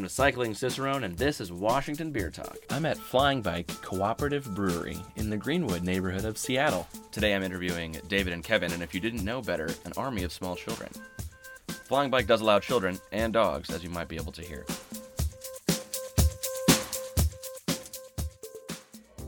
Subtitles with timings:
[0.00, 2.56] I'm the Cycling Cicerone, and this is Washington Beer Talk.
[2.70, 6.88] I'm at Flying Bike Cooperative Brewery in the Greenwood neighborhood of Seattle.
[7.12, 10.32] Today I'm interviewing David and Kevin, and if you didn't know better, an army of
[10.32, 10.88] small children.
[11.84, 14.64] Flying Bike does allow children and dogs, as you might be able to hear.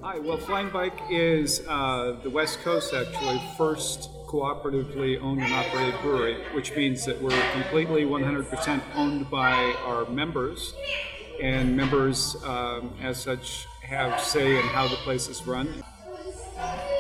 [0.01, 6.01] Hi, well, Flying Bike is uh, the West Coast actually first cooperatively owned and operated
[6.01, 9.53] brewery, which means that we're completely 100% owned by
[9.85, 10.75] our members,
[11.43, 15.85] and members, um, as such, have say in how the place is run.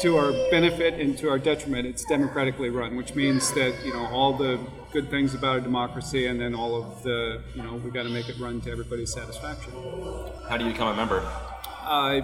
[0.00, 4.06] To our benefit and to our detriment, it's democratically run, which means that you know
[4.08, 4.58] all the
[4.92, 8.08] good things about a democracy, and then all of the you know we got to
[8.08, 9.72] make it run to everybody's satisfaction.
[10.48, 11.22] How do you become a member?
[11.84, 12.20] Uh,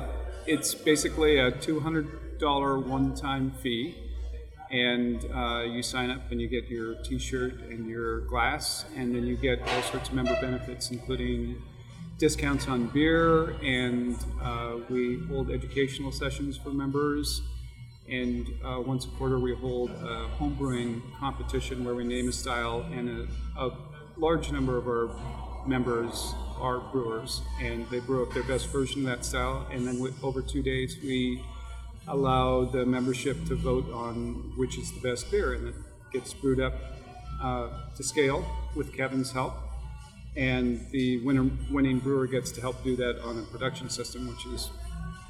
[0.46, 4.07] it's basically a $200 one-time fee
[4.70, 9.26] and uh, you sign up and you get your t-shirt and your glass and then
[9.26, 11.62] you get all sorts of member benefits including
[12.18, 17.42] discounts on beer and uh, we hold educational sessions for members.
[18.10, 22.84] And uh, once a quarter we hold a homebrewing competition where we name a style
[22.92, 23.78] and a, a
[24.16, 29.06] large number of our members are brewers and they brew up their best version of
[29.06, 29.66] that style.
[29.70, 31.44] And then with, over two days we
[32.08, 35.74] allow the membership to vote on which is the best beer, and it
[36.12, 36.74] gets brewed up
[37.42, 39.54] uh, to scale with Kevin's help.
[40.36, 44.46] And the winner, winning brewer gets to help do that on a production system, which
[44.46, 44.70] is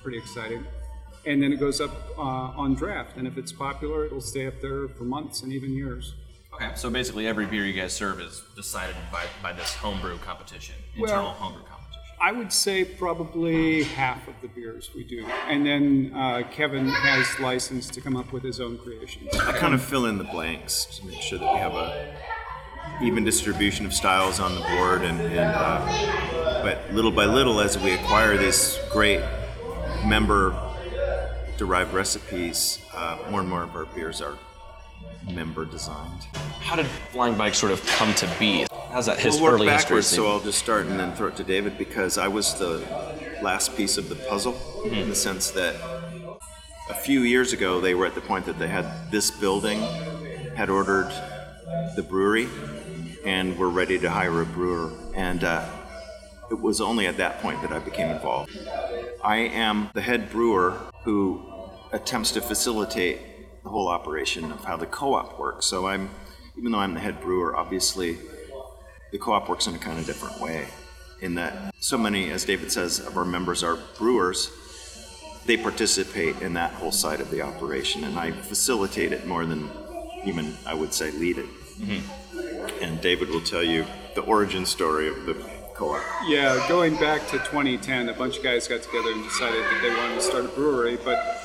[0.02, 0.64] pretty exciting.
[1.26, 4.60] And then it goes up uh, on draft, and if it's popular, it'll stay up
[4.60, 6.14] there for months and even years.
[6.54, 10.74] Okay, so basically every beer you guys serve is decided by, by this homebrew competition,
[10.96, 11.77] internal Well, homebrew competition.
[12.20, 15.24] I would say probably half of the beers we do.
[15.46, 19.34] And then uh, Kevin has license to come up with his own creations.
[19.36, 22.16] I kind of fill in the blanks to make sure that we have a
[23.02, 27.78] even distribution of styles on the board, and, and uh, but little by little, as
[27.78, 29.22] we acquire these great
[30.04, 34.36] member-derived recipes, uh, more and more of our beers are
[35.32, 36.22] member-designed.
[36.60, 38.66] How did Flying Bike sort of come to be?
[38.90, 40.24] How's that his we'll work early backwards, history?
[40.24, 42.78] so I'll just start and then throw it to David because I was the
[43.42, 45.76] last piece of the puzzle in the sense that
[46.88, 49.80] a few years ago they were at the point that they had this building,
[50.56, 51.10] had ordered
[51.96, 52.48] the brewery,
[53.24, 54.92] and were ready to hire a brewer.
[55.14, 55.68] And uh,
[56.50, 58.56] it was only at that point that I became involved.
[59.22, 61.42] I am the head brewer who
[61.92, 63.20] attempts to facilitate
[63.68, 65.66] the whole operation of how the co-op works.
[65.66, 66.08] So I'm,
[66.56, 68.16] even though I'm the head brewer, obviously
[69.12, 70.68] the co-op works in a kind of different way
[71.20, 74.50] in that so many as david says of our members are brewers.
[75.44, 79.68] They participate in that whole side of the operation and i facilitate it more than
[80.24, 81.46] even i would say lead it.
[81.46, 82.82] Mm-hmm.
[82.82, 85.34] And david will tell you the origin story of the
[85.74, 86.02] co-op.
[86.26, 89.90] Yeah, going back to 2010, a bunch of guys got together and decided that they
[89.90, 91.37] wanted to start a brewery, but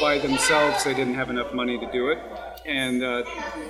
[0.00, 2.18] by themselves they didn't have enough money to do it.
[2.66, 3.24] And uh,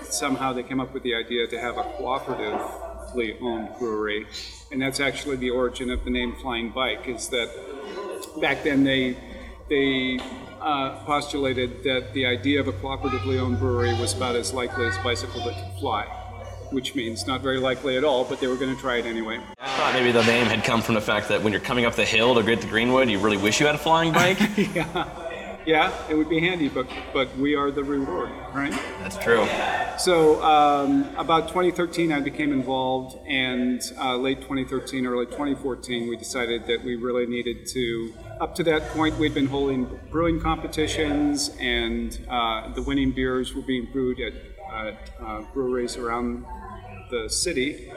[0.05, 4.27] somehow they came up with the idea to have a cooperatively owned brewery.
[4.71, 7.51] And that's actually the origin of the name Flying Bike, is that
[8.41, 9.17] back then they,
[9.69, 10.21] they
[10.61, 14.97] uh, postulated that the idea of a cooperatively owned brewery was about as likely as
[14.97, 16.05] a bicycle that could fly.
[16.71, 19.39] Which means not very likely at all, but they were going to try it anyway.
[19.61, 21.95] I thought maybe the name had come from the fact that when you're coming up
[21.95, 24.39] the hill to get to Greenwood, you really wish you had a flying bike.
[24.75, 25.09] Yeah,
[26.09, 28.73] it would be handy, but but we are the reward, right?
[29.01, 29.47] That's true.
[29.99, 36.67] So um, about 2013, I became involved, and uh, late 2013, early 2014, we decided
[36.67, 38.13] that we really needed to.
[38.41, 43.63] Up to that point, we'd been holding brewing competitions, and uh, the winning beers were
[43.63, 44.35] being brewed at
[44.71, 44.93] uh,
[45.25, 46.45] uh, breweries around
[47.11, 47.93] the city.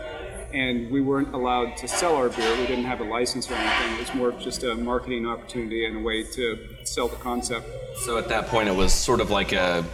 [0.57, 2.49] And we weren't allowed to sell our beer.
[2.57, 3.93] We didn't have a license or anything.
[3.93, 7.67] It was more of just a marketing opportunity and a way to sell the concept.
[7.97, 9.85] So at that point, it was sort of like a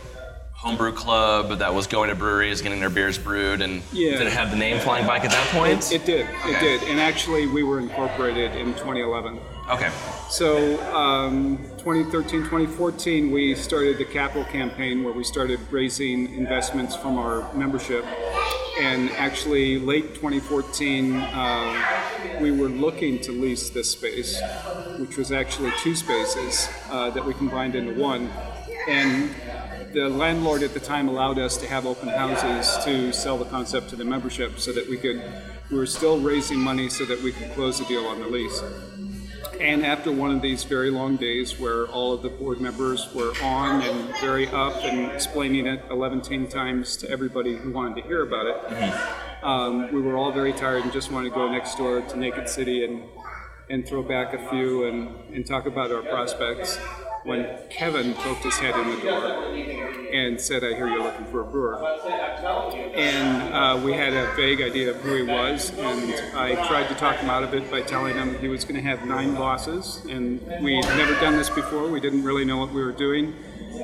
[0.53, 4.11] homebrew club that was going to breweries, getting their beers brewed, and Yeah.
[4.17, 5.91] did it have the name Flying Bike at that point?
[5.91, 6.25] It did.
[6.45, 6.51] Okay.
[6.55, 6.83] It did.
[6.89, 9.41] And actually, we were incorporated in 2011.
[9.69, 9.89] okay.
[10.29, 17.17] So, um, 2013, 2014, we started the capital campaign where we started raising investments from
[17.17, 18.05] our membership.
[18.79, 24.41] And actually, late 2014, uh, we were looking to lease this space,
[24.97, 28.29] which was actually two spaces uh, that we combined into one.
[28.87, 29.29] And
[29.91, 33.89] the landlord at the time allowed us to have open houses to sell the concept
[33.89, 35.21] to the membership so that we could,
[35.69, 38.63] we were still raising money so that we could close the deal on the lease.
[39.59, 43.33] And after one of these very long days where all of the board members were
[43.41, 48.07] on and very up and explaining it 11 10 times to everybody who wanted to
[48.07, 51.77] hear about it, um, we were all very tired and just wanted to go next
[51.77, 53.03] door to Naked City and
[53.69, 56.77] and throw back a few and, and talk about our prospects
[57.23, 59.82] when Kevin poked his head in the door
[60.13, 61.83] and said, I hear you're looking for a brewer.
[62.95, 66.95] And uh, we had a vague idea of who he was, and I tried to
[66.95, 70.05] talk him out of it by telling him he was going to have nine bosses,
[70.07, 71.87] and we'd never done this before.
[71.89, 73.33] We didn't really know what we were doing.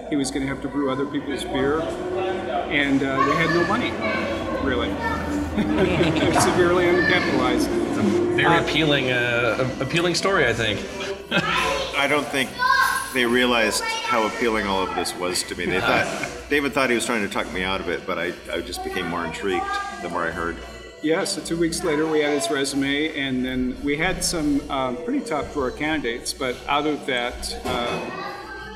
[0.09, 3.65] He was going to have to brew other people's beer, and uh, we had no
[3.65, 3.89] money,
[4.63, 4.89] really.
[6.39, 7.67] Severely undercapitalized.
[8.35, 10.79] Very appealing, uh, appealing story, I think.
[11.97, 12.49] I don't think
[13.13, 15.65] they realized how appealing all of this was to me.
[15.65, 16.07] They thought
[16.49, 18.83] David thought he was trying to talk me out of it, but I, I just
[18.83, 19.65] became more intrigued
[20.01, 20.57] the more I heard.
[21.01, 24.97] Yeah, so two weeks later we had his resume, and then we had some um,
[24.97, 28.25] pretty top drawer candidates, but out of that, uh,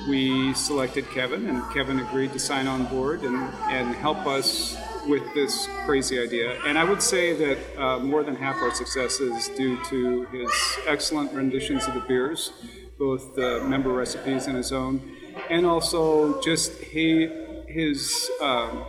[0.08, 3.36] we selected Kevin, and Kevin agreed to sign on board and,
[3.70, 6.58] and help us with this crazy idea.
[6.66, 10.52] And I would say that uh, more than half our success is due to his
[10.88, 12.54] excellent renditions of the beers,
[12.98, 15.02] both the member recipes and his own,
[15.50, 17.28] and also just he,
[17.68, 18.86] his um,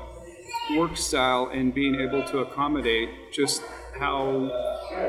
[0.77, 3.63] work style and being able to accommodate just
[3.99, 4.51] how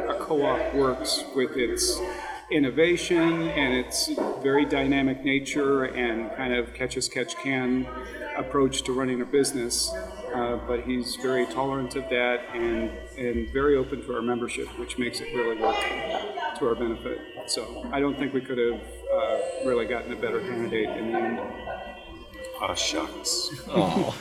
[0.10, 2.00] a co-op works with its
[2.52, 4.10] innovation and its
[4.44, 7.88] very dynamic nature and kind of catch as catch can
[8.38, 9.92] approach to running a business.
[10.34, 14.98] Uh, but he's very tolerant of that and, and very open to our membership, which
[14.98, 15.76] makes it really work
[16.60, 17.20] to our benefit.
[17.48, 18.82] So I don't think we could have
[19.14, 21.40] uh, really gotten a better candidate in the end.
[22.62, 23.50] Oh, shucks.
[23.68, 24.16] Oh.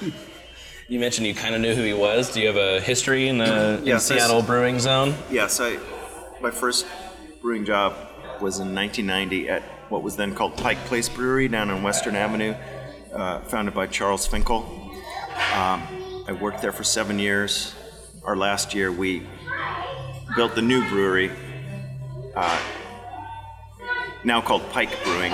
[0.86, 2.30] You mentioned you kind of knew who he was.
[2.32, 5.14] Do you have a history in the in Yes, Seattle brewing zone?
[5.30, 5.78] Yes, I,
[6.42, 6.84] my first
[7.40, 7.94] brewing job
[8.40, 12.54] was in 1990 at what was then called Pike Place Brewery down on Western Avenue,
[13.14, 14.58] uh, founded by Charles Finkel.
[15.54, 15.82] Um,
[16.26, 17.74] I worked there for seven years.
[18.24, 19.26] Our last year, we
[20.36, 21.30] built the new brewery,
[22.36, 22.60] uh,
[24.24, 25.32] now called Pike Brewing.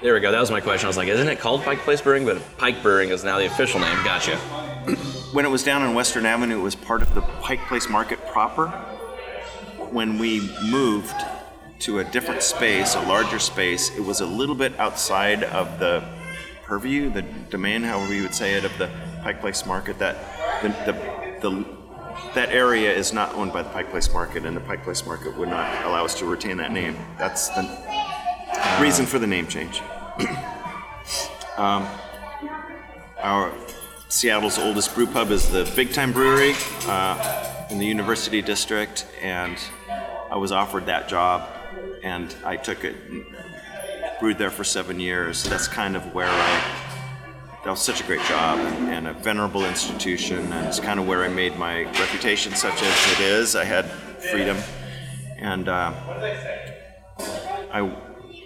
[0.00, 0.30] There we go.
[0.30, 0.86] That was my question.
[0.86, 2.24] I was like, isn't it called Pike Place Brewing?
[2.24, 3.96] But Pike Brewing is now the official name.
[4.04, 4.36] Gotcha.
[5.32, 8.24] when it was down on Western Avenue, it was part of the Pike Place Market
[8.28, 8.68] proper.
[9.90, 11.16] When we moved
[11.80, 16.04] to a different space, a larger space, it was a little bit outside of the
[16.62, 18.90] purview, the domain, however you would say it, of the
[19.22, 19.98] Pike Place Market.
[19.98, 20.16] That
[20.62, 21.64] the, the, the
[22.34, 25.36] that area is not owned by the Pike Place Market, and the Pike Place Market
[25.36, 26.96] would not allow us to retain that name.
[27.18, 27.62] That's the
[28.80, 29.80] reason for the name change.
[31.56, 31.86] um,
[33.20, 33.52] our
[34.08, 36.54] Seattle's oldest brew pub is the Big Time Brewery
[36.86, 39.58] uh, in the University District, and
[40.30, 41.48] I was offered that job,
[42.02, 42.96] and I took it.
[44.20, 45.44] Brewed there for seven years.
[45.44, 46.87] That's kind of where I.
[47.64, 51.08] That was such a great job and, and a venerable institution, and it's kind of
[51.08, 53.56] where I made my reputation such as it is.
[53.56, 53.86] I had
[54.30, 54.56] freedom,
[55.38, 55.92] and uh,
[57.72, 57.92] I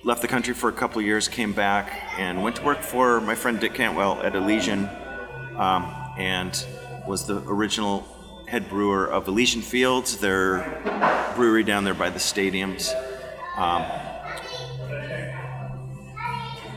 [0.02, 3.20] left the country for a couple of years, came back, and went to work for
[3.20, 4.88] my friend Dick Cantwell at Elysian,
[5.56, 6.66] um, and
[7.06, 8.08] was the original
[8.48, 12.92] head brewer of Elysian Fields, their brewery down there by the stadiums.
[13.58, 13.84] Um,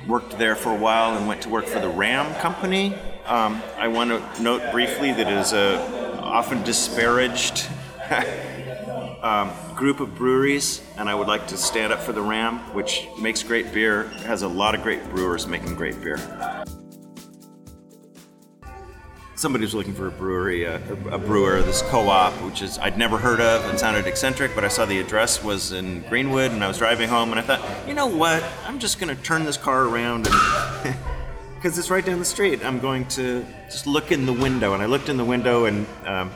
[0.07, 2.94] worked there for a while and went to work for the Ram Company.
[3.25, 5.80] Um, I want to note briefly that it is a
[6.22, 7.68] often disparaged
[9.24, 13.07] um, group of breweries, and I would like to stand up for the Ram, which
[13.19, 16.18] makes great beer, has a lot of great brewers making great beer.
[19.45, 20.78] Somebody was looking for a brewery, a,
[21.11, 24.69] a brewer, this co-op, which is I'd never heard of and sounded eccentric, but I
[24.69, 27.94] saw the address was in Greenwood, and I was driving home, and I thought, you
[27.94, 28.44] know what?
[28.66, 30.23] I'm just going to turn this car around.
[31.54, 32.66] Because it's right down the street.
[32.66, 35.85] I'm going to just look in the window, and I looked in the window, and
[36.07, 36.31] um,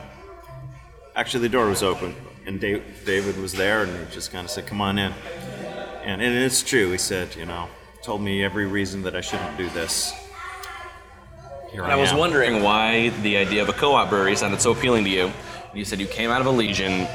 [1.15, 4.51] actually the door was open and Dave, david was there and he just kind of
[4.51, 5.11] said come on in
[6.03, 7.67] and, and it's true he said you know
[8.03, 10.13] told me every reason that i shouldn't do this
[11.71, 12.17] Here I was am.
[12.17, 15.31] wondering why the idea of a co-op brewery sounded so appealing to you.
[15.73, 17.07] You said you came out of Elysian,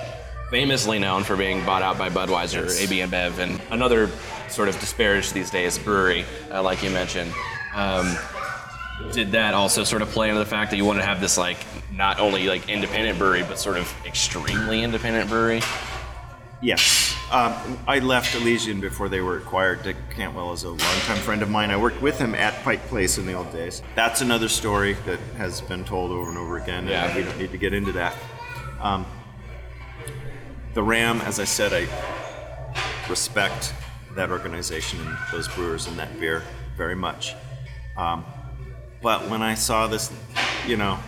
[0.51, 2.81] famously known for being bought out by Budweiser, Yes.
[2.81, 4.09] AB InBev, and another
[4.49, 7.33] sort of disparaged these days brewery, uh, like you mentioned.
[7.75, 8.17] Um,
[9.13, 11.37] did that also sort of play into the fact that you wanted to have this
[11.37, 11.57] like
[11.93, 15.61] not only like independent brewery, but sort of extremely independent brewery?
[16.63, 21.43] yes um, i left elysian before they were acquired dick cantwell is a longtime friend
[21.43, 24.49] of mine i worked with him at pike place in the old days that's another
[24.49, 27.07] story that has been told over and over again Yeah.
[27.07, 28.15] and we don't need to get into that
[28.81, 29.07] um,
[30.75, 31.87] the ram as i said i
[33.09, 33.73] respect
[34.15, 36.43] that organization and those brewers and that beer
[36.77, 37.35] very much.
[37.97, 38.25] Um,
[39.03, 40.11] but when I saw this,
[40.67, 40.99] you know,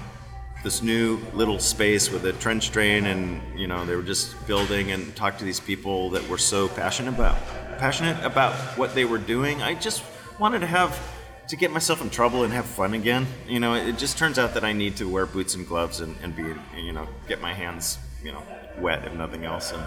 [0.67, 4.91] this new little space with a trench drain, and you know they were just building
[4.91, 7.37] and talked to these people that were so passionate about
[7.79, 9.63] passionate about what they were doing.
[9.63, 10.03] I just
[10.41, 10.99] wanted to have
[11.47, 13.29] to get myself in trouble and have fun again.
[13.47, 16.17] You know, it just turns out that I need to wear boots and gloves and,
[16.21, 16.43] and be,
[16.77, 18.43] you know, get my hands, you know,
[18.81, 19.73] wet if nothing else.
[19.73, 19.85] And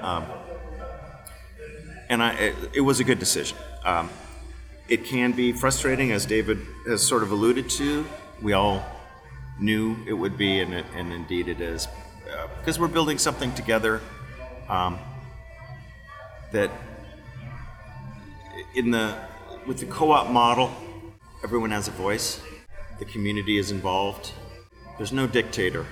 [0.00, 0.24] um,
[2.08, 3.58] and I, it, it was a good decision.
[3.84, 4.08] Um,
[4.88, 8.06] it can be frustrating, as David has sort of alluded to.
[8.40, 8.82] We all
[9.60, 11.88] knew it would be, and, it, and indeed it is,
[12.58, 14.00] because uh, we're building something together
[14.68, 14.98] um,
[16.52, 16.70] that
[18.74, 19.16] in the
[19.66, 20.72] with the co-op model,
[21.44, 22.40] everyone has a voice.
[22.98, 24.32] The community is involved.
[24.98, 25.86] There's no dictator.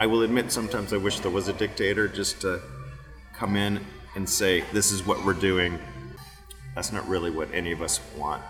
[0.00, 2.60] I will admit sometimes I wish there was a dictator just to
[3.34, 5.78] come in and say, "This is what we're doing."
[6.74, 8.42] That's not really what any of us want.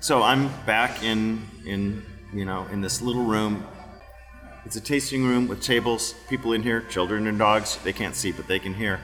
[0.00, 3.66] So I'm back in in you know in this little room.
[4.68, 7.78] It's a tasting room with tables, people in here, children and dogs.
[7.84, 9.00] They can't see, but they can hear.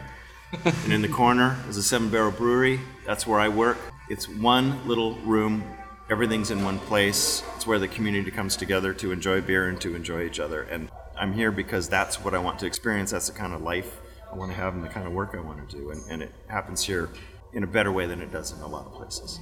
[0.62, 2.80] and in the corner is a Seven Barrel Brewery.
[3.06, 3.78] That's where I work.
[4.10, 5.64] It's one little room.
[6.10, 7.42] Everything's in one place.
[7.56, 10.64] It's where the community comes together to enjoy beer and to enjoy each other.
[10.64, 13.12] And I'm here because that's what I want to experience.
[13.12, 15.40] That's the kind of life I want to have and the kind of work I
[15.40, 15.92] want to do.
[15.92, 17.08] And, and it happens here
[17.54, 19.40] in a better way than it does in a lot of places.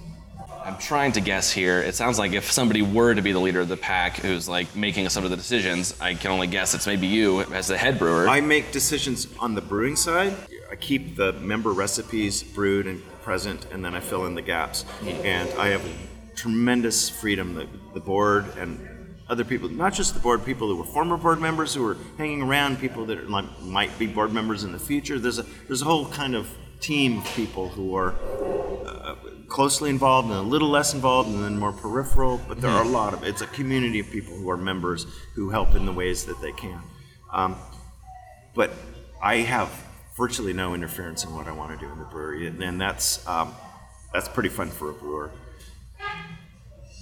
[0.64, 1.81] I'm trying to guess here.
[1.81, 4.75] It sounds like if somebody were to be the leader of the pack who's like
[4.76, 7.99] making some of the decisions, I can only guess it's maybe you as the head
[7.99, 8.28] brewer.
[8.28, 10.35] I make decisions on the brewing side.
[10.71, 14.85] I keep the member recipes brewed and present, and then I fill in the gaps.
[15.02, 15.83] And I have
[16.37, 17.54] tremendous freedom.
[17.54, 18.88] The, the board and
[19.28, 22.42] other people, not just the board, people who were former board members who are hanging
[22.42, 25.19] around, people that are, might be board members in the future.
[25.19, 26.49] There's a there's a whole kind of
[26.83, 28.15] team of people who are
[28.87, 29.15] uh,
[29.49, 32.41] closely involved and a little less involved and then more peripheral.
[32.49, 35.51] But there are a lot of it's a community of people who are members who
[35.51, 36.81] help in the ways that they can.
[37.33, 37.57] Um,
[38.55, 38.71] but
[39.23, 39.71] I have
[40.17, 43.27] virtually no interference in what I want to do in the brewery, and, and that's
[43.27, 43.55] um,
[44.12, 45.31] that's pretty fun for a brewer.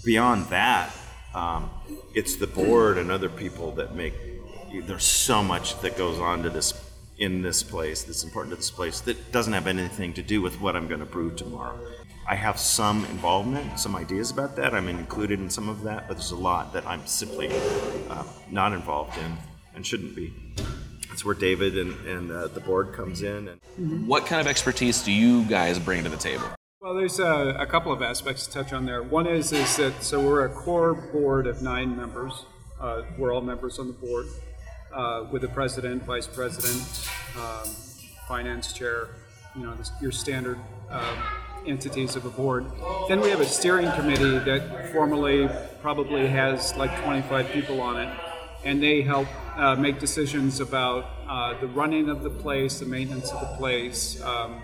[0.05, 0.95] Beyond that,
[1.35, 1.71] um,
[2.15, 4.15] it's the board and other people that make.
[4.87, 6.73] There's so much that goes on to this
[7.21, 10.59] in this place that's important to this place that doesn't have anything to do with
[10.61, 11.79] what I'm going to brew tomorrow.
[12.27, 14.75] I have some involvement, some ideas about that.
[14.75, 17.51] I'm included in some of that, but there's a lot that I'm simply
[18.09, 19.37] uh, not involved in
[19.75, 20.33] and shouldn't be.
[21.09, 23.49] That's where David and, and uh, the board comes in.
[23.49, 26.45] And what kind of expertise do you guys bring to the table?
[26.81, 29.03] Well, there's a, a, couple of aspects to touch on there.
[29.03, 32.47] One is is that so we're a core board of nine members.
[32.81, 34.27] Uh, we're all members on the board
[34.93, 37.69] uh, with the president, vice president, um,
[38.27, 39.09] finance chair.
[39.57, 40.59] You know, your standard
[40.91, 41.19] um,
[41.67, 42.67] entities of a board.
[43.09, 45.49] Then we have a steering committee that formally
[45.83, 48.17] probably has like 25 people on it,
[48.65, 53.31] and they help uh, make decisions about uh, the running of the place, the maintenance
[53.33, 54.23] of the place.
[54.23, 54.63] Um,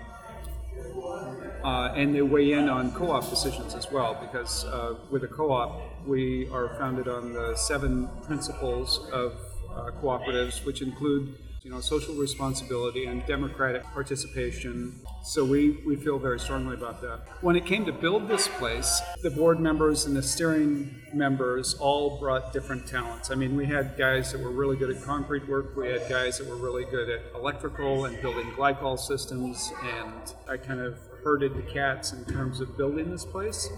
[1.63, 5.81] uh, and they weigh in on co-op decisions as well because uh, with a co-op
[6.05, 9.33] we are founded on the seven principles of
[9.77, 15.01] uh, cooperatives which include you know social responsibility and democratic participation.
[15.25, 17.27] So we, we feel very strongly about that.
[17.41, 22.19] When it came to build this place the board members and the steering members all
[22.19, 23.31] brought different talents.
[23.31, 25.75] I mean we had guys that were really good at concrete work.
[25.75, 29.71] We had guys that were really good at electrical and building glycol systems.
[29.83, 33.69] And i kind of herded the cats in terms of building this place.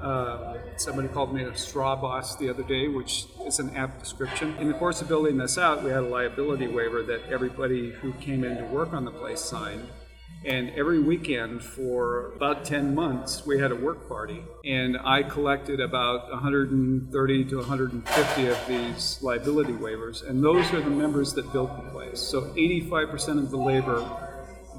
[0.00, 4.56] Uh, somebody called me a straw boss the other day, which is an apt description.
[4.58, 8.12] In the course of building this out, we had a liability waiver that everybody who
[8.14, 9.88] came in to work on the place signed.
[10.44, 14.44] And every weekend for about 10 months, we had a work party.
[14.64, 20.28] And I collected about 130 to 150 of these liability waivers.
[20.28, 22.20] And those are the members that built the place.
[22.20, 24.06] So 85% of the labor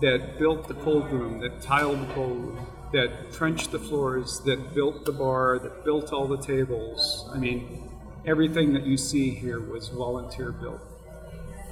[0.02, 4.74] that built the cold room, that tiled the cold room, that trenched the floors, that
[4.74, 7.30] built the bar, that built all the tables.
[7.34, 7.90] I mean,
[8.26, 10.80] everything that you see here was volunteer built.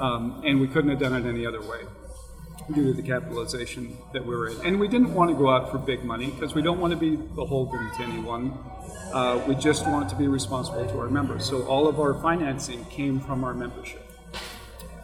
[0.01, 1.83] Um, and we couldn't have done it any other way
[2.73, 4.65] due to the capitalization that we were in.
[4.65, 6.99] And we didn't want to go out for big money because we don't want to
[6.99, 8.57] be beholden to anyone.
[9.13, 11.45] Uh, we just want to be responsible to our members.
[11.45, 14.05] So all of our financing came from our membership.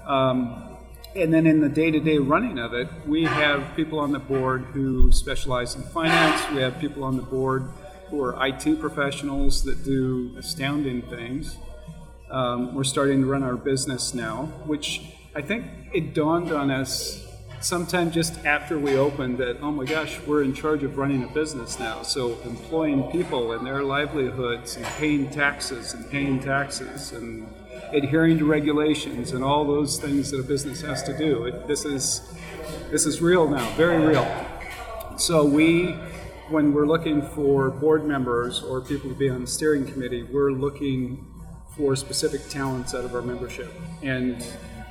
[0.05, 0.78] Um,
[1.21, 5.11] and then in the day-to-day running of it, we have people on the board who
[5.11, 6.41] specialize in finance.
[6.51, 7.69] We have people on the board
[8.09, 11.57] who are IT professionals that do astounding things.
[12.31, 15.01] Um, we're starting to run our business now, which
[15.35, 17.25] I think it dawned on us
[17.61, 21.27] sometime just after we opened that, oh my gosh, we're in charge of running a
[21.27, 22.01] business now.
[22.03, 27.47] So employing people and their livelihoods and paying taxes and paying taxes and
[27.93, 31.45] adhering to regulations and all those things that a business has to do.
[31.45, 32.33] It, this is
[32.89, 34.27] this is real now, very real.
[35.17, 35.91] So we,
[36.49, 40.51] when we're looking for board members or people to be on the steering committee, we're
[40.51, 41.25] looking
[41.75, 44.45] for specific talents out of our membership, and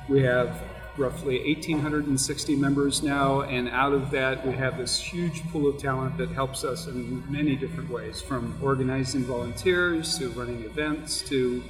[0.07, 0.61] we have
[0.97, 6.17] roughly 1,860 members now, and out of that, we have this huge pool of talent
[6.17, 11.63] that helps us in many different ways from organizing volunteers to running events to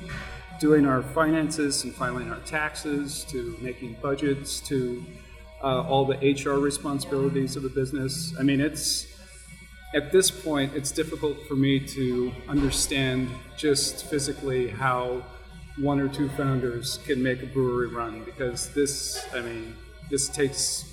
[0.59, 5.03] doing our finances and filing our taxes to making budgets to
[5.63, 8.33] uh, all the HR responsibilities of a business.
[8.39, 9.07] I mean, it's
[9.95, 15.23] at this point, it's difficult for me to understand just physically how
[15.77, 19.75] one or two founders can make a brewery run because this, I mean,
[20.09, 20.85] this takes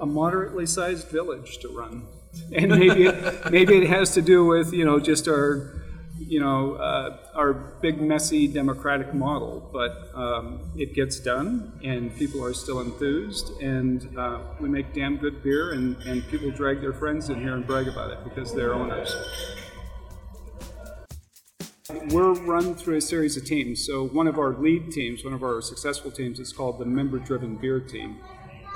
[0.00, 2.06] a moderately sized village to run.
[2.54, 3.10] And maybe
[3.50, 5.85] maybe it has to do with, you know, just our
[6.26, 12.44] you know, uh, our big, messy democratic model, but um, it gets done, and people
[12.44, 16.92] are still enthused, and uh, we make damn good beer, and, and people drag their
[16.92, 19.14] friends in here and brag about it because they're owners.
[22.10, 23.84] We're run through a series of teams.
[23.84, 27.18] So, one of our lead teams, one of our successful teams, is called the Member
[27.18, 28.18] Driven Beer Team.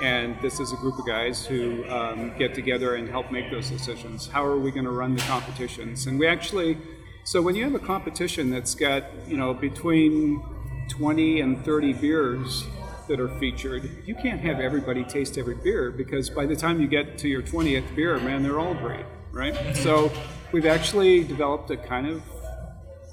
[0.03, 3.69] And this is a group of guys who um, get together and help make those
[3.69, 4.29] decisions.
[4.29, 6.07] How are we going to run the competitions?
[6.07, 6.79] And we actually
[7.25, 10.43] so when you have a competition that's got, you know, between
[10.89, 12.65] 20 and 30 beers
[13.09, 16.89] that are featured, you can't have everybody taste every beer because by the time you
[16.89, 19.77] get to your 20th beer, man, they're all great, right?
[19.77, 20.11] So
[20.53, 22.23] we've actually developed a kind of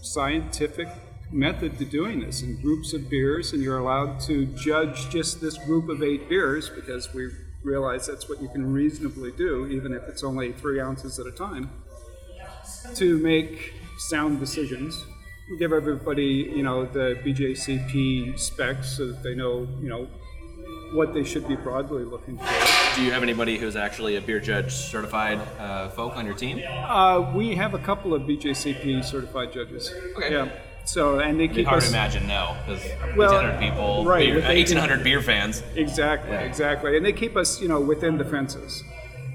[0.02, 0.88] scientific
[1.32, 5.58] method to doing this in groups of beers, and you're allowed to judge just this
[5.58, 7.30] group of eight beers because we
[7.64, 11.32] realize that's what you can reasonably do, even if it's only three ounces at a
[11.32, 11.70] time,
[12.96, 15.06] to make sound decisions.
[15.50, 20.08] We give everybody, you know, the BJCP specs so that they know, you know,
[20.94, 22.46] what they should be broadly looking for.
[22.96, 26.62] Do you have anybody who's actually a beer judge certified uh, folk on your team?
[26.68, 29.94] Uh, we have a couple of BJCP certified judges.
[30.18, 30.32] Okay.
[30.32, 30.50] Yeah.
[30.86, 32.82] So and they keep hard us to imagine, no, because
[33.18, 35.62] Well, 1,800 people, right, beer, uh, 1,800 beer fans.
[35.76, 36.40] Exactly, Yeah.
[36.42, 36.96] exactly.
[36.96, 38.84] And they keep us, you know, within the fences.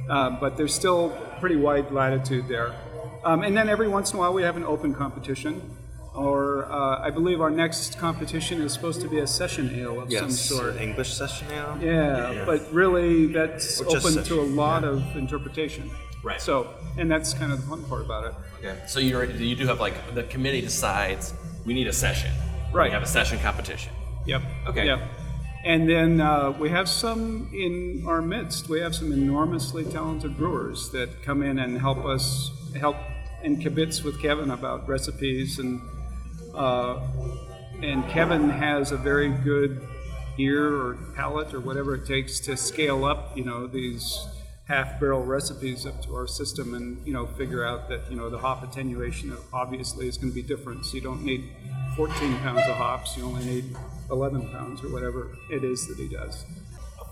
[0.08, 2.74] Uh, but there's still pretty wide latitude there.
[3.24, 5.76] Um, and then every once in a while we have an open competition.
[6.14, 10.12] Or uh, I believe our next competition is supposed to be a session ale of
[10.12, 10.76] some sort.
[10.76, 11.78] English session ale.
[11.80, 15.90] Yeah, but really that's open to a session, lot of interpretation.
[16.22, 16.40] Right.
[16.40, 18.34] So, and that's kind of the fun part about it.
[18.58, 18.78] Okay.
[18.86, 21.32] So you you do have like the committee decides
[21.64, 22.30] we need a session.
[22.74, 22.90] Right.
[22.90, 23.92] We have a session competition.
[24.26, 24.42] Yep.
[24.68, 24.86] Okay.
[24.86, 25.00] Yep.
[25.64, 28.68] And then uh, we have some in our midst.
[28.68, 32.96] We have some enormously talented brewers that come in and help us help
[33.42, 35.80] and kibitz with Kevin about recipes and
[36.54, 37.00] uh,
[37.82, 39.80] and Kevin has a very good
[40.38, 44.26] ear or palate or whatever it takes to scale up, you know, these
[44.66, 48.30] half barrel recipes up to our system and, you know, figure out that, you know,
[48.30, 50.84] the hop attenuation obviously is going to be different.
[50.86, 51.50] So you don't need
[51.96, 53.76] 14 pounds of hops, you only need
[54.10, 56.44] 11 pounds or whatever it is that he does.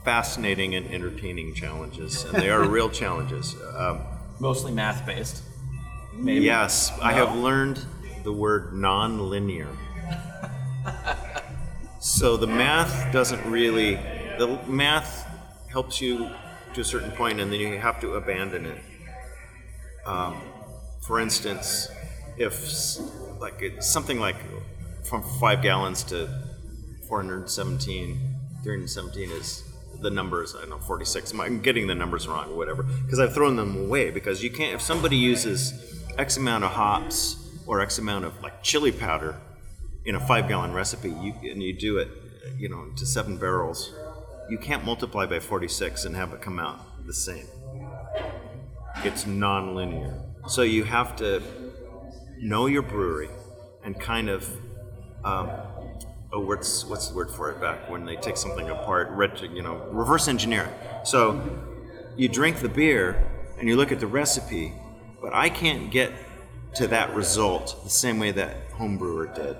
[0.04, 3.54] Fascinating and entertaining challenges, and they are real challenges.
[3.76, 4.00] Um,
[4.38, 5.42] Mostly math based.
[6.12, 6.44] Maybe.
[6.44, 7.84] yes, I have learned
[8.24, 9.68] the word non-linear.
[12.00, 13.94] so the math doesn't really.
[14.38, 15.26] The math
[15.70, 16.30] helps you
[16.74, 18.78] to a certain point, and then you have to abandon it.
[20.06, 20.40] Um,
[21.00, 21.88] for instance,
[22.36, 22.98] if
[23.40, 24.36] like it's something like
[25.04, 26.28] from five gallons to
[27.08, 28.18] 417,
[28.62, 29.64] 317 is
[30.00, 30.54] the numbers.
[30.56, 31.34] I don't know 46.
[31.34, 34.74] I'm getting the numbers wrong or whatever because I've thrown them away because you can't.
[34.74, 39.40] If somebody uses X amount of hops or X amount of like chili powder
[40.04, 42.08] in a five gallon recipe, you and you do it,
[42.58, 43.94] you know, to seven barrels,
[44.50, 47.46] you can't multiply by 46 and have it come out the same.
[48.96, 50.14] It's non-linear.
[50.46, 51.42] So you have to
[52.38, 53.30] know your brewery
[53.82, 54.46] and kind of
[55.24, 55.50] um,
[56.34, 59.62] oh what's what's the word for it back when they take something apart ret- you
[59.62, 61.06] know reverse engineer it.
[61.06, 61.40] so
[62.16, 63.22] you drink the beer
[63.58, 64.72] and you look at the recipe
[65.20, 66.12] but i can't get
[66.74, 69.56] to that result the same way that home brewer did.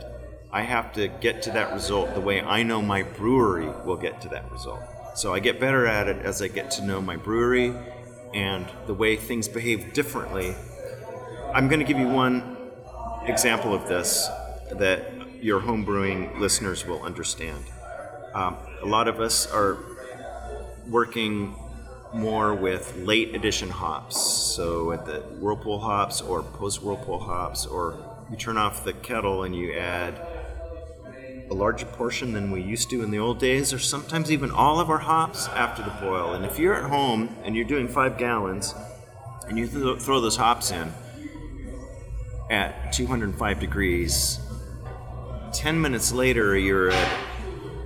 [0.53, 4.21] I have to get to that result the way i know my brewery will get
[4.23, 4.81] to that result.
[5.15, 7.75] So i get better at it as i get to know my brewery
[8.33, 10.55] and the way things behave differently.
[11.53, 12.57] I'm going to give you one
[13.27, 14.29] example of this
[14.73, 17.65] that your home brewing listeners will understand.
[18.35, 19.79] Um, a lot of us are
[20.89, 21.55] working
[22.13, 27.97] more with late addition hops, so at the whirlpool hops or post whirlpool hops, or
[28.31, 30.21] you turn off the kettle and you add
[31.51, 34.79] a larger portion than we used to in the old days, or sometimes even all
[34.79, 36.33] of our hops after the boil.
[36.35, 38.75] And if you're at home and you're doing five gallons
[39.49, 40.93] and you th- throw those hops in
[42.51, 44.39] at 205 degrees,
[45.53, 47.09] 10 minutes later you're at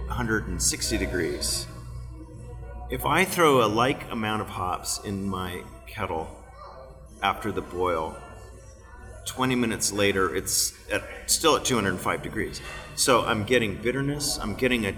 [0.09, 1.67] 160 degrees.
[2.91, 6.29] If I throw a like amount of hops in my kettle
[7.23, 8.15] after the boil,
[9.25, 12.61] 20 minutes later it's at, still at 205 degrees.
[12.95, 14.95] So I'm getting bitterness, I'm getting a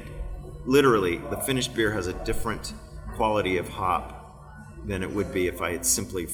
[0.65, 2.75] literally the finished beer has a different
[3.15, 4.13] quality of hop
[4.85, 6.33] than it would be if I had simply f-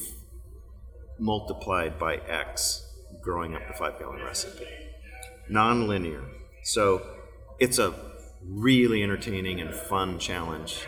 [1.19, 2.83] multiplied by X
[3.21, 4.67] growing up the five gallon recipe.
[5.51, 6.23] Non-linear.
[6.65, 7.07] So
[7.61, 7.95] it's a
[8.43, 10.87] really entertaining and fun challenge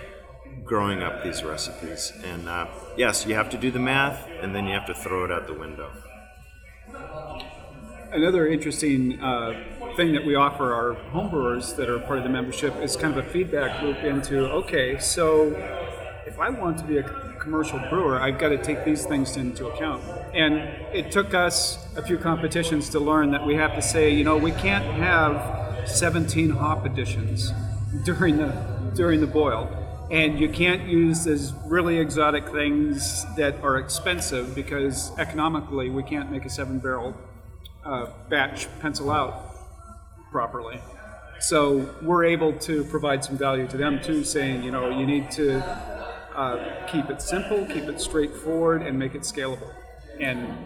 [0.64, 2.12] growing up these recipes.
[2.24, 5.24] And uh, yes, you have to do the math, and then you have to throw
[5.24, 5.90] it out the window.
[8.12, 9.60] Another interesting uh,
[9.96, 13.26] thing that we offer our homebrewers that are part of the membership is kind of
[13.26, 15.48] a feedback loop into okay, so
[16.26, 17.02] if I want to be a
[17.40, 20.02] commercial brewer, I've got to take these things into account.
[20.32, 20.54] And
[20.94, 24.36] it took us a few competitions to learn that we have to say, you know,
[24.36, 27.52] we can't have 17 hop additions
[28.04, 29.83] during the during the boil.
[30.10, 36.30] And you can't use these really exotic things that are expensive because economically we can't
[36.30, 37.16] make a seven barrel
[37.84, 39.54] uh, batch pencil out
[40.30, 40.80] properly.
[41.40, 45.30] So we're able to provide some value to them too, saying, you know, you need
[45.32, 45.62] to
[46.34, 49.72] uh, keep it simple, keep it straightforward, and make it scalable.
[50.20, 50.56] And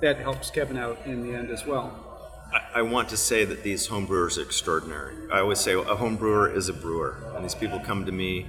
[0.00, 2.03] that helps Kevin out in the end as well.
[2.74, 5.16] I, want to say that these homebrewers are extraordinary.
[5.32, 8.46] I always say a homebrewer is a brewer, and these people come to me.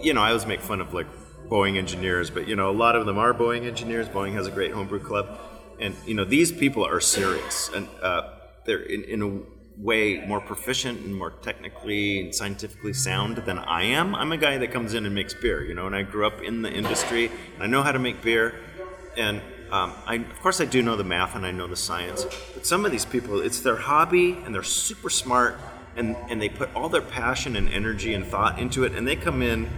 [0.00, 1.06] You know, I always make fun of like
[1.48, 4.08] Boeing engineers, but you know, a lot of them are Boeing engineers.
[4.08, 5.38] Boeing has a great homebrew club,
[5.78, 8.30] and you know, these people are serious, and uh,
[8.64, 9.40] they're in, in a
[9.76, 14.14] way more proficient and more technically and scientifically sound than I am.
[14.14, 16.40] I'm a guy that comes in and makes beer, you know, and I grew up
[16.42, 18.54] in the industry, and I know how to make beer,
[19.16, 22.26] and um, I, of course, I do know the math and I know the science,
[22.52, 25.58] but some of these people, it's their hobby and they're super smart
[25.96, 29.16] and, and they put all their passion and energy and thought into it and they
[29.16, 29.70] come in,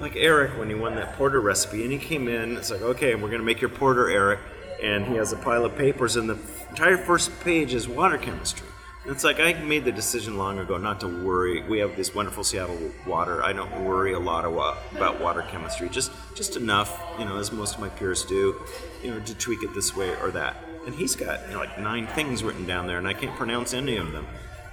[0.00, 3.14] like Eric when he won that porter recipe, and he came in, it's like, okay,
[3.14, 4.40] we're going to make your porter, Eric,
[4.82, 6.38] and he has a pile of papers and the
[6.70, 8.66] entire first page is water chemistry.
[9.08, 11.62] It's like I made the decision long ago not to worry.
[11.62, 13.40] We have this wonderful Seattle water.
[13.40, 17.76] I don't worry a lot about water chemistry, just just enough, you know, as most
[17.76, 18.60] of my peers do,
[19.04, 20.56] you know, to tweak it this way or that.
[20.86, 23.74] And he's got you know, like nine things written down there, and I can't pronounce
[23.74, 24.26] any of them.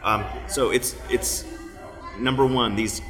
[0.04, 1.46] Um, so it's it's
[2.18, 2.76] number one.
[2.76, 3.04] These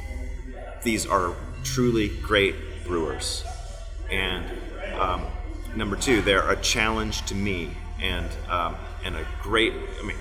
[0.82, 3.44] these are truly great brewers,
[4.10, 4.44] and
[5.00, 5.24] um,
[5.74, 9.72] number two, they're a challenge to me, and um, and a great.
[9.72, 10.16] I mean,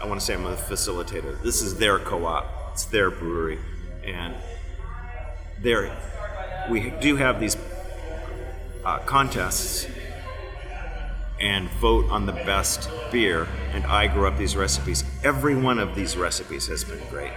[0.00, 1.40] I want to say I'm a facilitator.
[1.42, 2.72] This is their co-op.
[2.72, 3.58] It's their brewery,
[4.04, 4.34] and
[5.60, 5.90] there
[6.70, 7.56] we do have these
[8.84, 9.88] uh, contests
[11.40, 13.46] and vote on the best beer.
[13.72, 15.04] And I grew up these recipes.
[15.22, 17.32] Every one of these recipes has been great.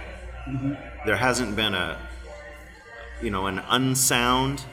[1.06, 1.98] There hasn't been a,
[3.22, 4.64] you know, an unsound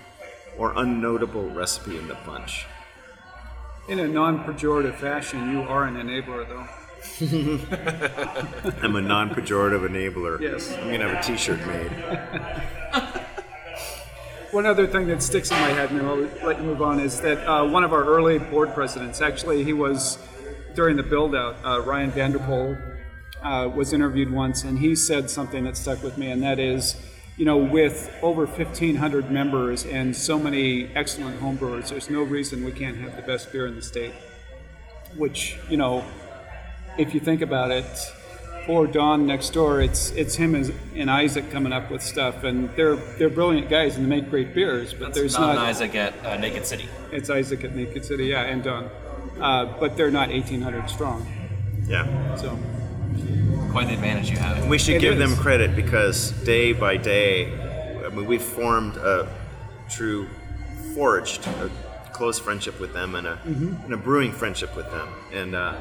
[0.57, 2.65] or unnotable recipe in the bunch.
[3.87, 6.67] In a non pejorative fashion, you are an enabler, though.
[7.21, 10.39] I'm a non-pejorative enabler.
[10.39, 10.71] Yes.
[10.73, 11.91] I'm gonna have a T-shirt made.
[14.51, 16.99] One other thing that sticks in my head, and then I'll let you move on,
[16.99, 20.17] is that uh, one of our early board presidents, actually, he was
[20.73, 22.75] during the build out, uh, Ryan Vanderpool
[23.43, 26.95] uh, was interviewed once, and he said something that stuck with me, and that is,
[27.37, 32.71] you know, with over 1,500 members and so many excellent homebrewers, there's no reason we
[32.71, 34.13] can't have the best beer in the state.
[35.15, 36.03] Which, you know,
[36.99, 37.85] if you think about it,
[38.67, 42.69] or Don next door, it's it's him and, and Isaac coming up with stuff, and
[42.75, 44.93] they're they're brilliant guys and they make great beers.
[44.93, 46.87] But there's Don not Isaac at uh, Naked City.
[47.11, 48.89] it's Isaac at Naked City, yeah, and Don,
[49.39, 51.25] uh, but they're not 1,800 strong.
[51.87, 52.35] Yeah.
[52.35, 52.57] So
[53.71, 54.67] Quite the advantage you have.
[54.67, 55.29] We should It give is.
[55.29, 57.53] them credit because day by day,
[58.03, 59.27] I mean, we've formed a
[59.89, 60.27] true,
[60.95, 61.69] forged a
[62.11, 65.07] close friendship with them and a, and a brewing friendship with them.
[65.31, 65.75] And uh,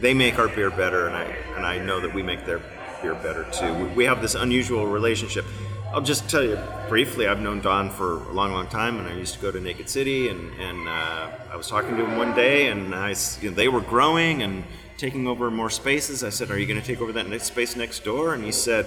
[0.00, 1.24] they make our beer better, and I,
[1.56, 2.60] and I know that we make their
[3.02, 3.72] beer better too.
[3.74, 5.44] We, we have this unusual relationship.
[5.92, 9.14] I'll just tell you briefly, I've known Don for a long, long time, and I
[9.14, 12.34] used to go to Naked City, and, and uh, I was talking to him one
[12.34, 14.64] day, and I, you know, they were growing and
[14.98, 16.24] taking over more spaces.
[16.24, 18.52] I said, "Are you going to take over that next space next door?" And he
[18.52, 18.86] said,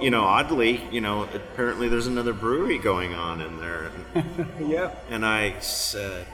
[0.00, 3.90] "You know, oddly, you know, apparently there's another brewery going on in there."
[4.60, 6.26] yeah, And I said,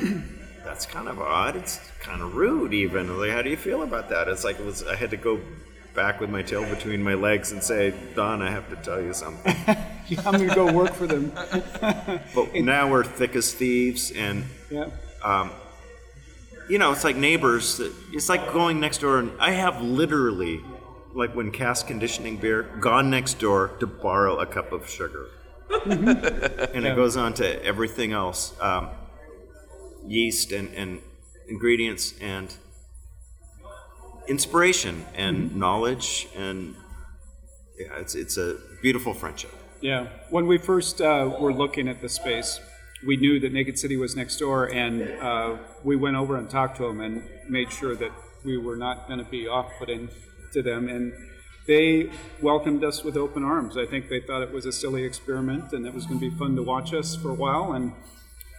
[0.64, 1.56] "That's kind of odd.
[1.56, 3.18] It's kind of rude, even.
[3.18, 4.82] Like, how do you feel about that?" It's like it was.
[4.84, 5.40] I had to go
[5.94, 9.12] back with my tail between my legs and say, Don, I have to tell you
[9.12, 9.54] something.
[10.24, 11.32] I'm going to go work for them.
[12.34, 14.88] But now we're thick as thieves, and Yeah.
[16.68, 17.80] you know, it's like neighbors.
[18.12, 20.60] It's like going next door, and I have literally,
[21.14, 25.26] like when cask conditioning beer, gone next door to borrow a cup of sugar,
[25.86, 28.88] and it goes on to everything else, um,
[30.06, 31.00] yeast and, and
[31.48, 32.54] ingredients and
[34.28, 36.74] inspiration and knowledge, and
[37.78, 39.52] yeah, it's it's a beautiful friendship.
[39.80, 40.06] Yeah.
[40.30, 42.60] When we first uh, were looking at the space,
[43.04, 46.76] we knew that Naked City was next door, and uh, we went over and talked
[46.76, 48.12] to them and made sure that
[48.44, 50.08] we were not going to be off-putting
[50.52, 50.88] to them.
[50.88, 51.12] And
[51.66, 53.76] they welcomed us with open arms.
[53.76, 56.36] I think they thought it was a silly experiment, and it was going to be
[56.36, 57.92] fun to watch us for a while, and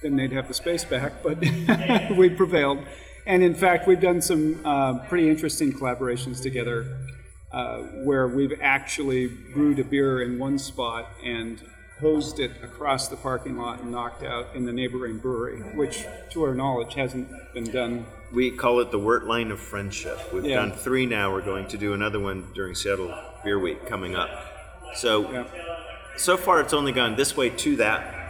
[0.03, 1.23] then they'd have the space back.
[1.23, 1.39] But
[2.17, 2.79] we prevailed.
[3.25, 6.97] And in fact, we've done some uh, pretty interesting collaborations together
[7.51, 11.61] uh, where we've actually brewed a beer in one spot and
[11.99, 16.43] hosed it across the parking lot and knocked out in the neighboring brewery, which, to
[16.43, 18.05] our knowledge, hasn't been done.
[18.33, 20.19] We call it the Wort Line of Friendship.
[20.33, 20.55] We've Yeah.
[20.57, 21.31] done three now.
[21.31, 24.29] We're going to do another one during Seattle Beer Week coming up.
[24.95, 25.45] So, Yeah.
[26.17, 28.22] so far it's only gone this way to that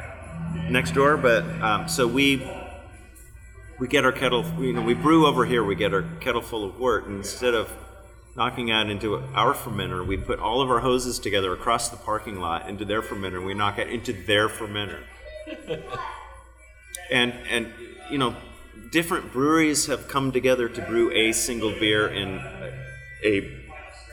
[0.69, 2.47] next door, but um, so we
[3.79, 4.45] we get our kettle.
[4.59, 5.63] You know, we brew over here.
[5.63, 7.71] We get our kettle full of wort, and instead of
[8.35, 12.39] knocking out into our fermenter, we put all of our hoses together across the parking
[12.39, 13.37] lot into their fermenter.
[13.37, 15.03] and We knock it into their fermenter
[17.11, 17.71] and and
[18.09, 18.35] you know
[18.91, 22.39] different breweries have come together to brew a single beer and
[23.23, 23.35] a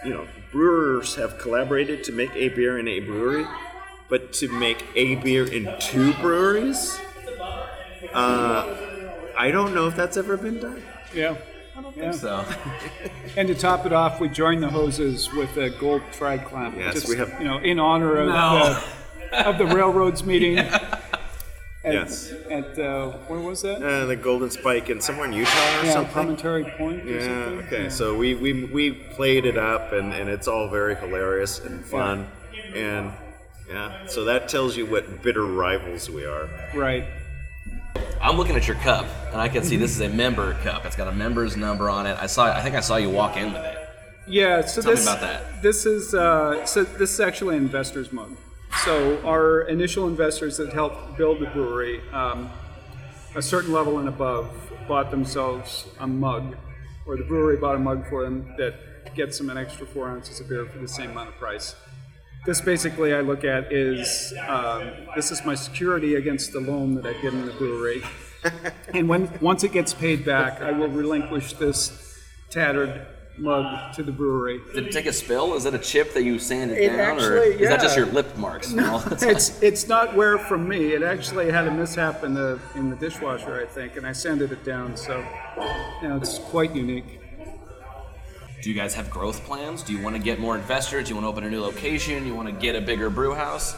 [0.04, 3.46] you know brewers have collaborated to make a beer in a brewery
[4.10, 6.98] but to make a beer in two breweries
[8.12, 8.76] uh,
[9.38, 10.82] i don't know if that's ever been done
[11.14, 11.36] Yeah.
[11.76, 12.10] I don't Yeah.
[12.12, 12.44] So
[13.36, 16.76] And to top it off, we joined the hoses with a gold triclamp.
[16.76, 18.80] Yes, just, we have- You know, in honor of, No.
[19.30, 20.58] the, of the railroads meeting.
[21.82, 22.32] At, Yes.
[22.50, 23.80] At, uh, where was that?
[23.82, 27.20] uh, the golden spike and somewhere in utah or yeah, something Promontory Point or Yeah.
[27.24, 27.58] something?
[27.66, 27.82] Okay.
[27.84, 27.88] Yeah.
[27.88, 32.26] So we, we we played it up, and, and it's all very hilarious and fun,
[32.74, 33.12] and
[33.70, 34.06] yeah.
[34.06, 36.48] So that tells you what bitter rivals we are.
[36.74, 37.04] Right.
[38.20, 40.84] I'm looking at your cup, and I can see this is a member cup.
[40.84, 42.18] It's got a member's number on it.
[42.20, 42.52] I saw.
[42.54, 43.78] I think I saw you walk in with it.
[44.26, 45.62] Yeah, so Tell me this about that.
[45.62, 48.36] this is uh, so this is actually an investor's mug.
[48.84, 52.50] So our initial investors that helped build the brewery, um,
[53.34, 54.48] a certain level and above,
[54.86, 56.56] bought themselves a mug,
[57.06, 58.74] or the brewery bought a mug for them that
[59.16, 61.74] gets them an extra four ounces of beer for the same amount of price.
[62.46, 67.04] This basically I look at is um, this is my security against the loan that
[67.04, 68.02] I've given the brewery.
[68.94, 74.12] and when once it gets paid back, I will relinquish this tattered mug to the
[74.12, 74.60] brewery.
[74.74, 75.54] Did it take a spill?
[75.54, 78.06] Is it a chip that you sanded It down, or actually- is that just your
[78.06, 78.72] lip marks?
[78.80, 80.94] No, it's it's not wear from me.
[80.94, 84.50] It actually had a mishap in the in the dishwasher, I think, and I sanded
[84.50, 84.96] it down.
[84.96, 85.22] So,
[86.00, 87.19] you know, it's quite unique.
[88.62, 89.82] Do you guys have growth plans?
[89.82, 91.04] Do you want to get more investors?
[91.04, 92.22] Do you want to open a new location?
[92.22, 93.74] Do You want to get a bigger brew house?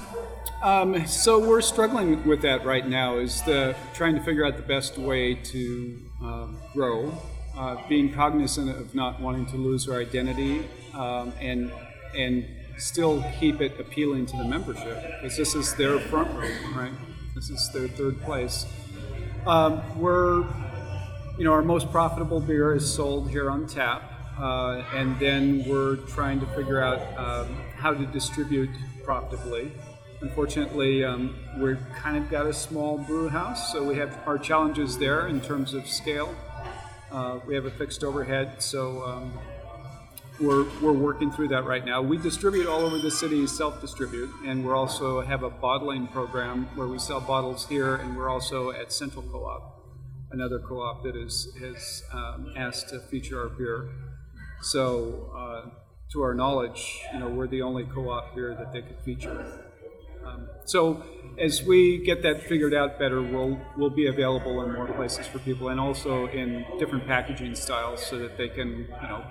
[0.60, 3.18] Um, so we're struggling with that right now.
[3.18, 7.16] Is the trying to figure out the best way to um, grow,
[7.56, 10.64] uh, being cognizant of not wanting to lose our identity,
[10.94, 11.70] um, and
[12.16, 12.44] and
[12.76, 16.92] still keep it appealing to the membership because this is their front row, right?
[17.36, 18.66] This is their third place.
[19.46, 20.44] Um, we're,
[21.38, 25.96] you know, our most profitable beer is sold here on tap, uh, and then we're
[25.96, 28.70] trying to figure out um, how to distribute
[29.04, 29.72] profitably.
[30.20, 34.96] Unfortunately, um, we're kind of got a small brew house, so we have our challenges
[34.96, 36.34] there in terms of scale.
[37.10, 39.32] Uh, we have a fixed overhead, so um,
[40.40, 42.00] we're, we're working through that right now.
[42.00, 46.86] We distribute all over the city, self-distribute, and we're also have a bottling program where
[46.86, 49.84] we sell bottles here, and we're also at Central Co-op,
[50.30, 53.88] another co-op that is has um, asked to feature our beer.
[54.62, 55.70] So, uh,
[56.12, 59.64] to our knowledge, you know, we're the only co-op here that they could feature.
[60.24, 61.02] Um, so,
[61.36, 65.40] as we get that figured out better, we'll we'll be available in more places for
[65.40, 69.24] people, and also in different packaging styles, so that they can, you know,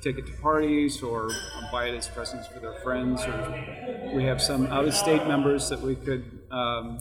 [0.00, 1.28] take it to parties or
[1.72, 3.24] buy it as presents for their friends.
[3.24, 7.00] Or we have some out-of-state members that we could um,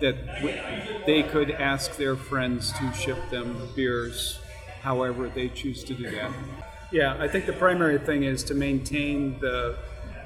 [0.00, 4.38] that they could ask their friends to ship them beers,
[4.80, 6.32] however they choose to do that.
[6.92, 9.76] Yeah, I think the primary thing is to maintain the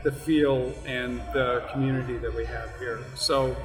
[0.03, 3.01] the feel and the community that we have here.
[3.15, 3.57] So,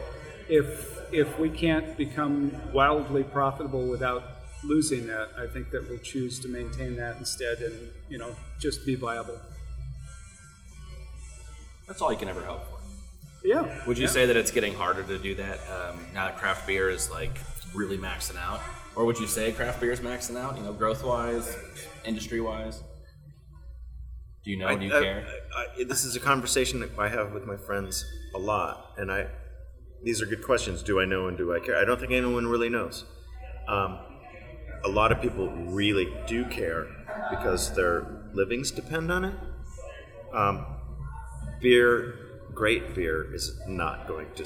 [0.47, 4.23] if if we can't become wildly profitable without
[4.63, 5.29] losing that.
[5.37, 9.39] I think that we'll choose to maintain that instead, and you know, just be viable.
[11.87, 12.77] That's all you can ever hope for.
[13.43, 13.85] Yeah.
[13.87, 14.09] Would you yeah.
[14.09, 17.39] say that it's getting harder to do that um, now that craft beer is like
[17.73, 18.59] really maxing out,
[18.95, 20.57] or would you say craft beer is maxing out?
[20.57, 21.55] You know, growth wise,
[22.05, 22.83] industry wise.
[24.43, 24.67] Do you know?
[24.67, 25.27] And do you I- care?
[25.55, 28.05] I- I- this is a conversation that I have with my friends
[28.35, 29.27] a lot, and I.
[30.01, 30.81] These are good questions.
[30.81, 31.75] Do I know and do I care?
[31.75, 33.03] I don't think anyone really knows.
[33.67, 33.99] Um,
[34.85, 36.87] a lot of people really do care
[37.29, 39.35] because their livings depend on it.
[40.33, 40.65] Um,
[41.59, 42.15] beer,
[42.53, 44.45] great beer, is not going to.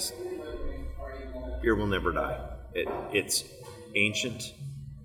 [1.61, 2.39] Beer will never die.
[2.73, 3.43] It, it's
[3.95, 4.53] ancient.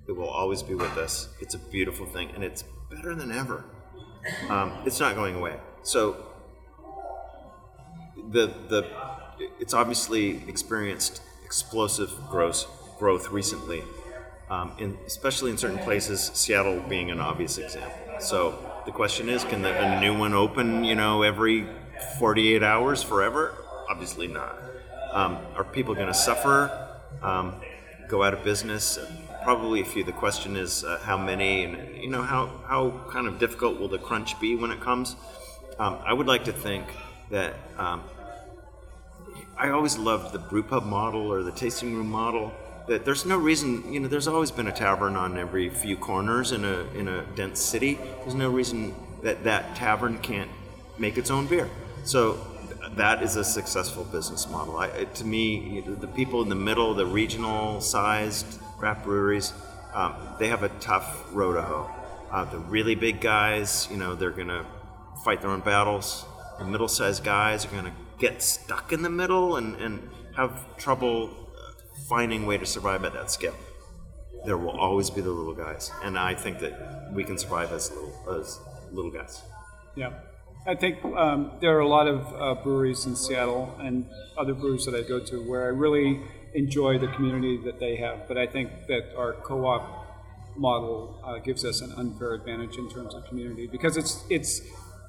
[0.07, 1.29] It will always be with us.
[1.41, 3.65] It's a beautiful thing, and it's better than ever
[4.49, 5.57] um, it's not going away.
[5.83, 6.17] So
[8.31, 8.87] the the
[9.61, 12.67] it's obviously experienced explosive growth
[12.99, 13.83] growth recently,
[14.51, 16.31] um, in, especially in certain places.
[16.35, 17.93] Seattle being an obvious example.
[18.21, 20.85] So the question is, can the, a new one open?
[20.85, 21.67] You know, every
[22.19, 23.55] 48 hours forever?
[23.89, 24.59] Obviously not.
[25.13, 26.88] Um, are people going to suffer?
[27.23, 27.55] Um,
[28.09, 28.99] go out of business?
[29.45, 30.05] Probably a few.
[30.05, 33.89] The question is uh, how many, and you know how how kind of difficult will
[33.89, 35.17] the crunch be when it comes.
[35.79, 36.87] Um, I would like to think
[37.31, 38.03] that um,
[39.57, 42.53] I always loved the brew pub model or the tasting room model.
[42.89, 46.53] That there's no reason, you know, there's always been a tavern on every few corners
[46.53, 47.99] in a in a dense city.
[48.23, 50.51] There's no reason that that tavern can't
[50.99, 51.69] make its own beer.
[52.05, 52.39] So
[52.97, 54.79] that is a successful business model.
[54.79, 59.53] I, to me, the people in the middle, the regional sized craft breweries,
[59.95, 61.91] um, they have a tough row to hoe.
[62.31, 64.67] Uh, the really big guys, you know, they're gonna
[65.25, 66.25] fight their own battles.
[66.59, 71.31] The middle sized guys are gonna get stuck in the middle and, and have trouble
[71.31, 71.73] uh,
[72.09, 73.57] finding a way to survive at that scale.
[74.45, 77.91] There will always be the little guys, and I think that we can survive as
[77.91, 78.61] little as
[78.93, 79.43] little guys.
[79.97, 80.13] Yeah.
[80.69, 84.05] I think um, there are a lot of uh, breweries in Seattle and
[84.37, 86.21] other breweries that I go to where I really
[86.53, 88.29] enjoy the community that they have.
[88.29, 89.83] But I think that our co-op
[90.59, 94.61] model uh, gives us an unfair advantage in terms of community because it's it's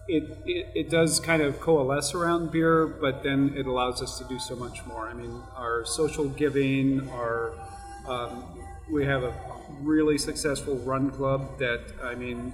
[0.08, 4.24] it, it, it does kind of coalesce around beer, but then it allows us to
[4.30, 5.10] do so much more.
[5.10, 7.52] I mean, our social giving, our
[8.08, 8.46] um,
[8.90, 9.34] we have a
[9.82, 12.54] really successful run club that I mean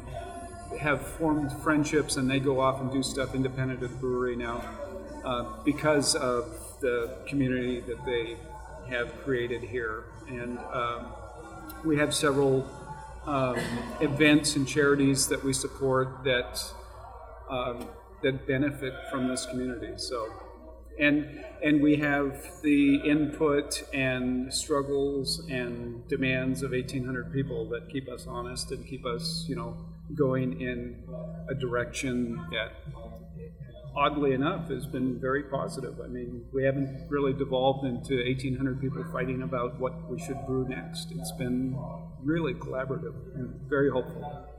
[0.80, 4.64] have formed friendships and they go off and do stuff independent of the brewery now
[5.24, 6.46] uh, because of
[6.82, 8.38] the community that they
[8.88, 10.06] have created here.
[10.28, 11.08] And um,
[11.84, 12.70] we have several
[13.26, 13.58] um,
[14.02, 16.62] events and charities that we support that
[17.50, 17.88] um,
[18.22, 19.94] that benefit from this community.
[19.98, 20.32] So,
[21.00, 28.10] and and we have the input and struggles and demands of 1,800 people that keep
[28.10, 29.78] us honest and keep us, you know,
[30.14, 31.04] going in
[31.50, 32.74] a direction that,
[33.96, 36.00] oddly enough, has been very positive.
[36.04, 40.68] I mean, we haven't really devolved into 1,800 people fighting about what we should brew
[40.68, 41.12] next.
[41.12, 41.78] It's been
[42.24, 44.52] really collaborative and very hopeful.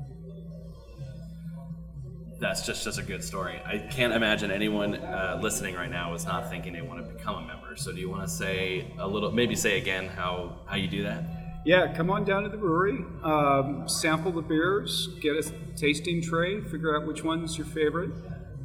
[2.39, 3.59] That's just just a good story.
[3.65, 7.37] I can't imagine anyone uh, listening right now is not thinking they want to become
[7.37, 7.77] a member.
[7.77, 11.03] So, do you want to say a little, maybe say again how how you do
[11.05, 11.36] that?
[11.67, 16.61] Yeah, come on down to the brewery, um, sample the beers, get a tasting tray,
[16.61, 18.13] figure out which one's your favorite.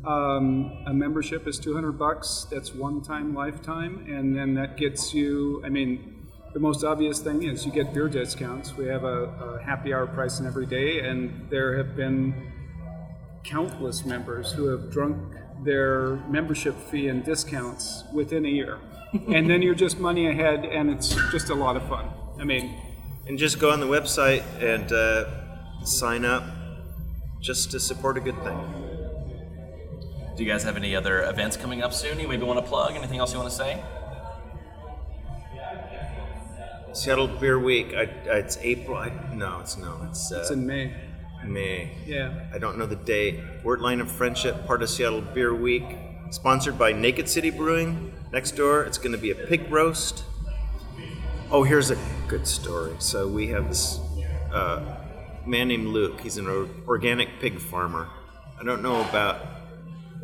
[0.05, 2.45] Um, a membership is 200 bucks.
[2.51, 5.63] That's one time, lifetime, and then that gets you.
[5.65, 8.77] I mean, the most obvious thing is you get beer discounts.
[8.77, 12.51] We have a, a happy hour pricing every day, and there have been
[13.43, 15.17] countless members who have drunk
[15.63, 18.77] their membership fee and discounts within a year.
[19.27, 22.07] and then you're just money ahead, and it's just a lot of fun.
[22.39, 22.75] I mean,
[23.27, 26.43] And just go on the website and uh, sign up
[27.39, 28.60] just to support a good thing.
[30.36, 32.19] Do you guys have any other events coming up soon?
[32.19, 32.95] You maybe want to plug?
[32.95, 33.84] Anything else you want to say?
[36.93, 37.93] Seattle Beer Week.
[37.93, 38.97] I, I, it's April.
[38.97, 40.05] I, no, it's no.
[40.09, 40.93] It's, uh, it's in May.
[41.45, 41.91] May.
[42.05, 42.34] Yeah.
[42.53, 43.39] I don't know the date.
[43.63, 45.86] Word Line of Friendship, part of Seattle Beer Week,
[46.32, 48.13] sponsored by Naked City Brewing.
[48.32, 50.24] Next door, it's going to be a pig roast.
[51.49, 51.97] Oh, here's a
[52.32, 52.95] good story.
[52.99, 53.99] So we have this
[54.53, 54.82] uh,
[55.45, 56.21] man named Luke.
[56.21, 56.47] He's an
[56.88, 58.07] organic pig farmer.
[58.57, 59.41] I don't know about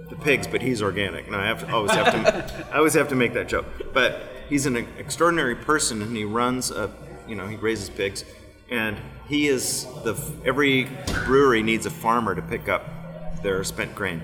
[0.09, 1.27] the pigs, but he's organic.
[1.27, 3.65] And I have to always have to I always have to make that joke.
[3.93, 6.89] But he's an extraordinary person, and he runs a
[7.27, 8.23] you know he raises pigs,
[8.69, 8.95] and
[9.27, 10.87] he is the every
[11.25, 14.21] brewery needs a farmer to pick up their spent grain,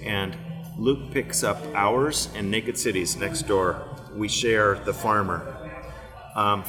[0.00, 0.36] and
[0.78, 3.82] Luke picks up ours and Naked Cities next door.
[4.14, 5.54] We share the farmer.
[6.36, 6.62] Um,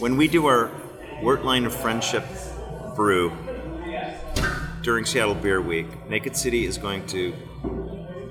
[0.00, 0.70] when we do our
[1.20, 2.24] Wurtline of Friendship
[2.96, 3.30] Brew
[4.80, 6.08] during Seattle Beer Week.
[6.08, 7.34] Naked City is going to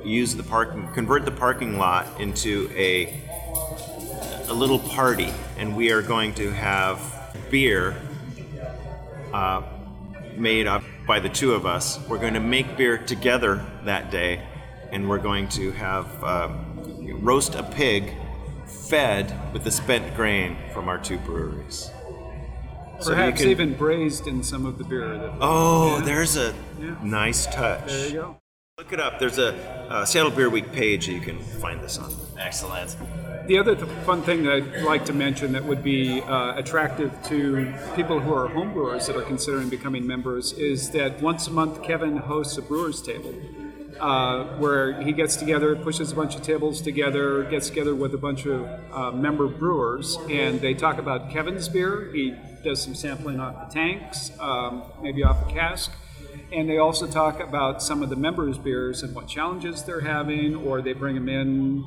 [0.03, 3.21] use the parking, convert the parking lot into a
[4.47, 6.99] a little party, and we are going to have
[7.51, 7.95] beer
[9.31, 9.61] uh,
[10.35, 11.99] made up by the two of us.
[12.07, 14.41] We're going to make beer together that day,
[14.91, 16.49] and we're going to have uh,
[17.21, 18.15] roast a pig
[18.93, 21.91] fed with the spent grain from our two breweries.
[22.99, 25.07] So Perhaps can- even braised in some of the beer.
[25.17, 26.05] That, Oh, Yeah.
[26.05, 26.95] there's a Yeah.
[27.03, 27.87] nice touch.
[27.87, 28.35] There you go.
[28.77, 29.19] Look it up.
[29.19, 29.53] There's a
[29.89, 32.11] uh, Seattle Beer Week page that you can find this on.
[32.37, 32.95] Excellent.
[33.47, 37.11] The other th- fun thing that I'd like to mention that would be uh, attractive
[37.25, 41.81] to people who are homebrewers that are considering becoming members is that once a month
[41.83, 43.33] Kevin hosts a brewers table.
[43.99, 48.17] Uh, where he gets together, pushes a bunch of tables together, gets together with a
[48.17, 52.09] bunch of uh, member brewers, and they talk about Kevin's beer.
[52.13, 52.33] He
[52.63, 55.91] does some sampling off the tanks, um, maybe off a cask,
[56.53, 60.55] and they also talk about some of the members' beers and what challenges they're having,
[60.55, 61.83] or they bring them in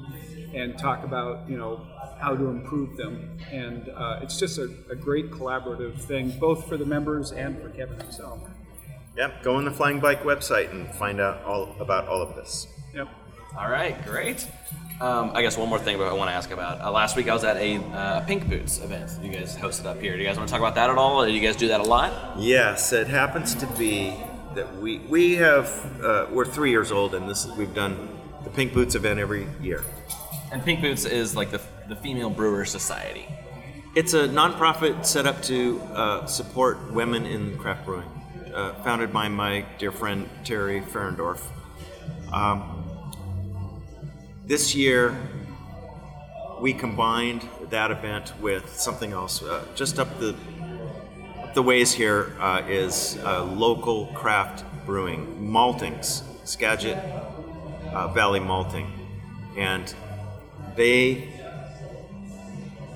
[0.54, 1.80] and talk about you know
[2.20, 3.38] how to improve them.
[3.50, 7.70] And uh, it's just a, a great collaborative thing, both for the members and for
[7.70, 8.40] Kevin himself.
[9.16, 12.66] Yep, go on the Flying Bike website and find out all about all of this.
[12.94, 13.08] Yep.
[13.58, 14.46] All right, great.
[15.00, 16.80] Um, I guess one more thing I want to ask about.
[16.80, 20.00] Uh, last week I was at a uh, Pink Boots event you guys hosted up
[20.00, 20.14] here.
[20.16, 21.24] Do you guys want to talk about that at all?
[21.26, 22.38] Do you guys do that a lot?
[22.38, 24.14] Yes, it happens to be
[24.54, 25.68] that we we have
[26.02, 28.08] uh, we're three years old and this we've done
[28.44, 29.84] the Pink Boots event every year.
[30.52, 33.26] And Pink Boots is like the, the Female Brewer Society.
[33.94, 38.08] It's a nonprofit set up to uh, support women in craft brewing,
[38.54, 41.40] uh, founded by my dear friend Teri Fahrendorf.
[42.32, 42.84] Um,
[44.46, 45.16] this year,
[46.60, 49.42] we combined that event with something else.
[49.42, 50.34] Uh, just up the
[51.42, 56.96] up the ways here uh, is uh, local craft brewing, maltings, Skagit
[57.92, 58.90] uh, Valley Malting,
[59.56, 59.94] and
[60.76, 61.28] they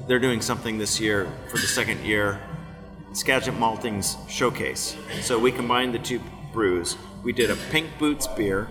[0.07, 2.41] they're doing something this year for the second year
[3.17, 4.95] Skagit Malting's showcase.
[5.23, 6.21] So we combined the two
[6.53, 6.99] brews.
[7.25, 8.69] We did a Pink Boots beer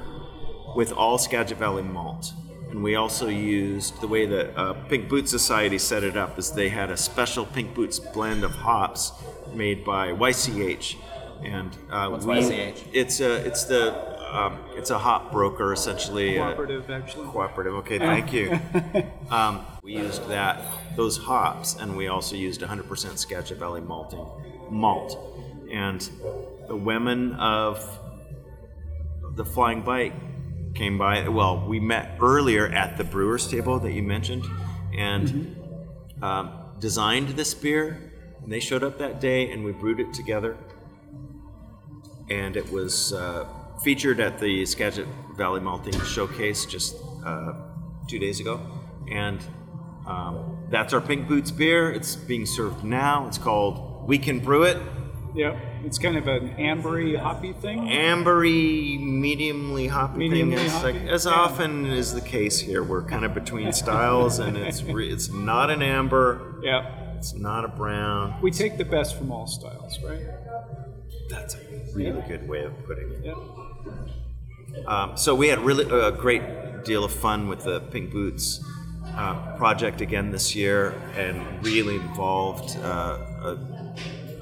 [0.75, 2.31] with all Skagit Valley malt.
[2.69, 6.51] And we also used the way that uh, Pink Boots Society set it up is
[6.51, 9.13] they had a special Pink Boots blend of hops
[9.55, 10.95] made by YCH.
[11.43, 12.83] And uh, What's we- YCH?
[12.93, 13.93] It's a it's the
[14.35, 16.37] um, it's a hop broker essentially.
[16.37, 17.27] uh, Cooperative, actually.
[17.29, 17.73] Cooperative.
[17.75, 18.59] Okay, thank you.
[19.31, 20.59] um, we used that
[20.95, 24.25] those hops, and we also used 100% Skagit Valley malting
[24.71, 25.15] malt.
[25.71, 26.01] And
[26.67, 27.99] the women of
[29.35, 30.13] the Flying Bike
[30.73, 31.27] came by.
[31.27, 34.45] Well, we met earlier at the brewers table that you mentioned,
[34.97, 35.55] and
[36.19, 38.11] um, designed this beer.
[38.41, 40.57] And they showed up that day, and we brewed it together.
[42.29, 43.47] And it was uh,
[43.83, 47.53] featured at the Skagit Valley Malting Showcase just uh,
[48.07, 48.59] two days ago.
[49.11, 49.45] And
[50.07, 51.91] um, that's our Pink Boots beer.
[51.91, 53.27] It's being served now.
[53.27, 54.77] It's called We Can Brew It.
[55.35, 55.57] Yep.
[55.83, 57.87] It's kind of an ambery, hoppy thing.
[57.89, 60.49] Ambery, mediumly hoppy thing.
[60.51, 61.09] Mediumly It's like, hoppy?
[61.09, 61.31] as Yeah.
[61.33, 65.69] often is the case here, we're kind of between styles, and it's re- it's not
[65.69, 67.15] an amber, Yep.
[67.17, 68.35] it's not a brown.
[68.41, 70.21] We take the best from all styles, right?
[71.29, 71.59] That's a
[71.93, 73.25] really good way of putting it.
[73.25, 74.87] Yep.
[74.87, 76.41] Um, so we had really a great
[76.85, 78.63] deal of fun with the Pink Boots
[79.15, 83.57] uh, project again this year, and really involved uh, a,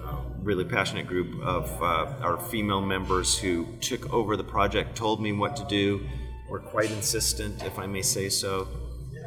[0.05, 5.21] a really passionate group of uh, our female members who took over the project, told
[5.21, 6.01] me what to do,
[6.49, 8.67] were quite insistent, if I may say so,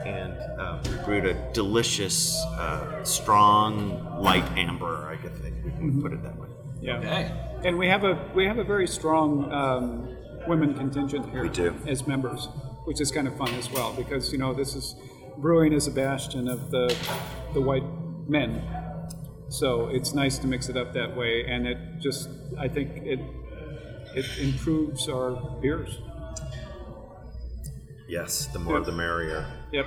[0.04, 5.06] and uh, we brewed a delicious, uh, strong, light amber.
[5.08, 6.48] I guess we can put it that way.
[6.80, 6.98] Yeah.
[6.98, 7.32] Okay.
[7.64, 10.16] And we have a we have a very strong um,
[10.46, 11.74] women contingent here We do.
[11.86, 12.48] as members,
[12.84, 14.94] which is kind of fun as well because you know this is
[15.38, 16.94] brewing is a bastion of the
[17.54, 17.84] the white
[18.28, 18.62] men,
[19.48, 22.28] so it's nice to mix it up that way, and it just
[22.58, 23.20] I think it
[24.14, 25.98] it improves our beers.
[28.08, 28.84] Yes, the more Yeah.
[28.84, 29.46] the merrier.
[29.72, 29.86] Yep.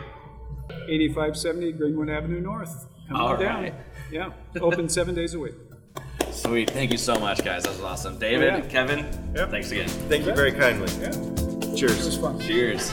[0.89, 2.87] 8570 Greenwood Avenue North.
[3.07, 3.63] Come All on down.
[3.63, 3.73] right.
[4.11, 4.31] Yeah.
[4.61, 5.55] Open seven days a week.
[6.31, 6.69] Sweet.
[6.69, 7.63] Thank you so much, guys.
[7.63, 8.15] That was awesome.
[8.17, 8.65] Oh, David, Oh, yeah.
[8.67, 9.49] Kevin, Yep.
[9.51, 9.87] thanks again.
[10.09, 10.91] Thank you very kindly.
[11.01, 11.09] Yeah.
[11.09, 12.17] It was Cheers.
[12.17, 12.39] fun.
[12.39, 12.91] Cheers.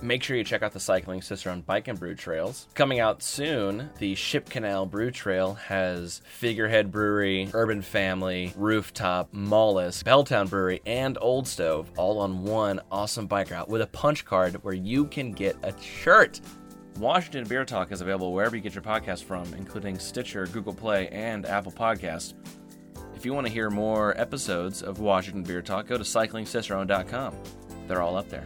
[0.00, 2.68] Make sure you check out the Cycling Cicerone Bike and Brew Trails.
[2.74, 10.06] Coming out soon, the Ship Canal Brew Trail has Figurehead Brewery, Urban Family, Rooftop, Mollusk,
[10.06, 14.62] Belltown Brewery, and Old Stove all on one awesome bike route with a punch card
[14.62, 16.40] where you can get a shirt.
[16.98, 21.08] Washington Beer Talk is available wherever you get your podcast from, including Stitcher, Google Play,
[21.08, 22.34] and Apple Podcasts.
[23.16, 27.34] If you want to hear more episodes of Washington Beer Talk, go to cyclingcicerone.com.
[27.88, 28.44] They're all up there.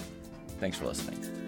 [0.59, 1.42] Thanks for listening.